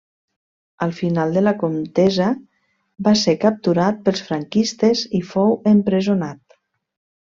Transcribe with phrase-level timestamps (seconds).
[0.85, 2.31] Al final de la contesa
[3.09, 6.63] va ser capturat pels franquistes, i fou empresonat.